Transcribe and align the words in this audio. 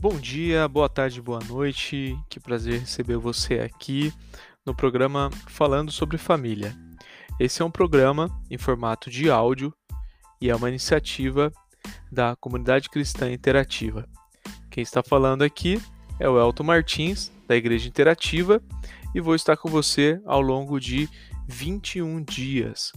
Bom 0.00 0.16
dia, 0.16 0.68
boa 0.68 0.88
tarde, 0.88 1.20
boa 1.20 1.40
noite. 1.48 2.16
Que 2.28 2.38
prazer 2.38 2.78
receber 2.78 3.16
você 3.16 3.54
aqui 3.58 4.12
no 4.64 4.72
programa 4.72 5.28
Falando 5.48 5.90
sobre 5.90 6.16
Família. 6.16 6.72
Esse 7.40 7.62
é 7.62 7.64
um 7.64 7.70
programa 7.70 8.30
em 8.48 8.56
formato 8.56 9.10
de 9.10 9.28
áudio 9.28 9.74
e 10.40 10.50
é 10.50 10.54
uma 10.54 10.68
iniciativa 10.68 11.50
da 12.12 12.36
Comunidade 12.36 12.88
Cristã 12.88 13.28
Interativa. 13.32 14.08
Quem 14.70 14.82
está 14.82 15.02
falando 15.02 15.42
aqui 15.42 15.82
é 16.20 16.28
o 16.28 16.38
Elton 16.38 16.62
Martins, 16.62 17.32
da 17.48 17.56
Igreja 17.56 17.88
Interativa, 17.88 18.62
e 19.12 19.20
vou 19.20 19.34
estar 19.34 19.56
com 19.56 19.68
você 19.68 20.22
ao 20.24 20.40
longo 20.40 20.78
de 20.78 21.08
21 21.48 22.22
dias, 22.22 22.92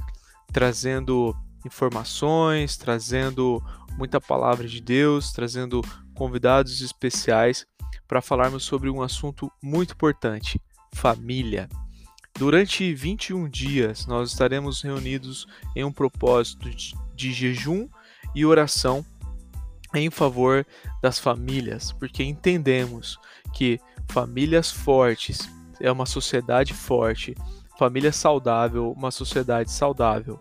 trazendo 0.53 1.35
informações, 1.65 2.77
trazendo 2.77 3.59
muita 3.97 4.21
palavra 4.21 4.67
de 4.67 4.79
Deus, 4.79 5.31
trazendo 5.31 5.81
convidados 6.21 6.81
especiais 6.81 7.65
para 8.07 8.21
falarmos 8.21 8.63
sobre 8.63 8.91
um 8.91 9.01
assunto 9.01 9.51
muito 9.59 9.93
importante: 9.93 10.61
família. 10.93 11.67
Durante 12.37 12.93
21 12.93 13.49
dias, 13.49 14.05
nós 14.05 14.29
estaremos 14.29 14.83
reunidos 14.83 15.47
em 15.75 15.83
um 15.83 15.91
propósito 15.91 16.69
de, 16.69 17.33
jejum 17.33 17.89
e 18.35 18.45
oração 18.45 19.03
em 19.95 20.11
favor 20.11 20.63
das 21.01 21.17
famílias, 21.17 21.91
porque 21.91 22.23
entendemos 22.23 23.17
que 23.51 23.79
famílias 24.07 24.69
fortes 24.69 25.49
é 25.79 25.91
uma 25.91 26.05
sociedade 26.05 26.71
forte, 26.71 27.35
família 27.79 28.11
saudável, 28.11 28.91
uma 28.91 29.09
sociedade 29.09 29.71
saudável. 29.71 30.39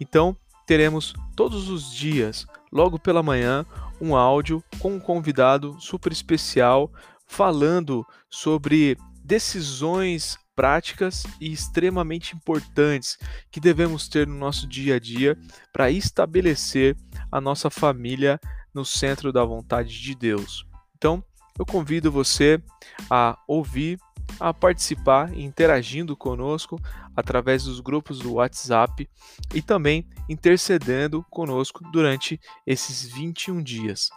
Então, 0.00 0.36
teremos 0.68 1.14
todos 1.34 1.68
os 1.68 1.92
dias, 1.92 2.46
logo 2.70 2.96
pela 2.96 3.24
manhã, 3.24 3.66
um 4.00 4.16
áudio 4.16 4.62
com 4.78 4.94
um 4.94 5.00
convidado 5.00 5.76
super 5.80 6.12
especial 6.12 6.90
falando 7.26 8.04
sobre 8.28 8.96
decisões 9.22 10.36
práticas 10.56 11.24
e 11.40 11.52
extremamente 11.52 12.34
importantes 12.34 13.16
que 13.50 13.60
devemos 13.60 14.08
ter 14.08 14.26
no 14.26 14.34
nosso 14.34 14.66
dia 14.66 14.96
a 14.96 14.98
dia 14.98 15.38
para 15.72 15.90
estabelecer 15.90 16.96
a 17.30 17.40
nossa 17.40 17.70
família 17.70 18.38
no 18.74 18.84
centro 18.84 19.32
da 19.32 19.44
vontade 19.44 20.00
de 20.00 20.14
Deus. 20.14 20.66
Então, 20.96 21.24
eu 21.58 21.64
convido 21.64 22.10
você 22.10 22.62
a 23.10 23.38
ouvir 23.46 23.98
a 24.38 24.52
participar 24.52 25.36
interagindo 25.36 26.16
conosco 26.16 26.80
através 27.16 27.64
dos 27.64 27.80
grupos 27.80 28.18
do 28.18 28.34
WhatsApp 28.34 29.08
e 29.54 29.62
também 29.62 30.06
intercedendo 30.28 31.24
conosco 31.30 31.82
durante 31.90 32.40
esses 32.66 33.04
21 33.12 33.62
dias. 33.62 34.10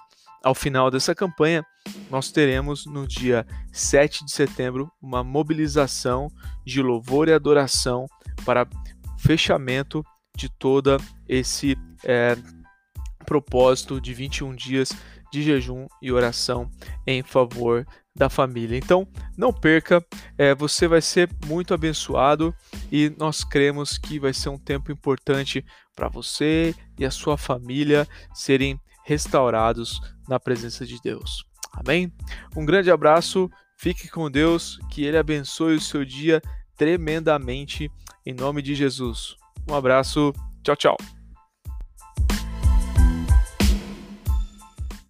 Ao 0.43 0.53
final 0.53 0.91
dessa 0.91 1.15
campanha, 1.15 1.65
nós 2.09 2.31
teremos 2.31 2.85
no 2.85 3.07
dia 3.07 3.47
7 3.71 4.25
de 4.25 4.31
setembro 4.31 4.91
uma 5.01 5.23
mobilização 5.23 6.27
de 6.65 6.81
louvor 6.81 7.29
e 7.29 7.33
adoração 7.33 8.07
para 8.45 8.67
fechamento 9.17 10.03
de 10.35 10.49
toda 10.49 10.97
esse 11.29 11.77
é, 12.03 12.35
propósito 13.25 14.01
de 14.01 14.13
21 14.13 14.53
dias 14.53 14.91
de 15.31 15.41
jejum 15.41 15.87
e 16.01 16.11
oração 16.11 16.69
em 17.07 17.23
favor 17.23 17.87
da 18.15 18.29
família. 18.29 18.77
Então, 18.77 19.07
não 19.37 19.51
perca, 19.51 20.05
é, 20.37 20.53
você 20.53 20.87
vai 20.87 21.01
ser 21.01 21.29
muito 21.45 21.73
abençoado 21.73 22.53
e 22.91 23.11
nós 23.17 23.43
cremos 23.43 23.97
que 23.97 24.19
vai 24.19 24.33
ser 24.33 24.49
um 24.49 24.57
tempo 24.57 24.91
importante 24.91 25.65
para 25.95 26.07
você 26.07 26.75
e 26.97 27.05
a 27.05 27.11
sua 27.11 27.37
família 27.37 28.07
serem 28.33 28.79
restaurados 29.03 29.99
na 30.27 30.39
presença 30.39 30.85
de 30.85 30.99
Deus. 31.01 31.43
Amém? 31.73 32.13
Um 32.55 32.65
grande 32.65 32.91
abraço, 32.91 33.49
fique 33.77 34.07
com 34.07 34.29
Deus, 34.29 34.79
que 34.91 35.03
Ele 35.03 35.17
abençoe 35.17 35.75
o 35.75 35.81
seu 35.81 36.05
dia 36.05 36.41
tremendamente, 36.77 37.89
em 38.25 38.33
nome 38.33 38.61
de 38.61 38.75
Jesus. 38.75 39.35
Um 39.67 39.73
abraço, 39.73 40.33
tchau, 40.63 40.75
tchau. 40.75 41.22